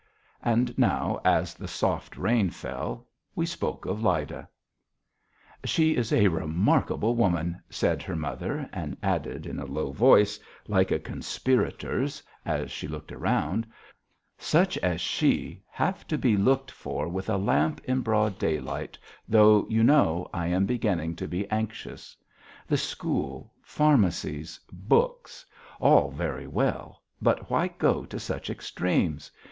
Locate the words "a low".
9.59-9.91